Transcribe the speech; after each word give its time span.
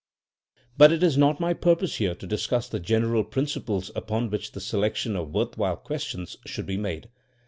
But 0.79 0.91
it 0.91 1.03
is 1.03 1.15
not 1.15 1.39
my 1.39 1.53
purpose 1.53 1.97
here 1.97 2.15
to 2.15 2.25
discuss 2.25 2.67
the 2.67 2.79
general 2.79 3.23
principles 3.23 3.91
upon 3.95 4.31
which 4.31 4.53
the 4.53 4.59
selection 4.59 5.15
of 5.15 5.29
worth 5.31 5.59
while 5.59 5.77
questions 5.77 6.37
should 6.43 6.65
be 6.65 6.75
made. 6.77 7.09